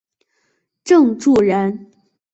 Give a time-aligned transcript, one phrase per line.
[0.83, 1.91] 郑注人。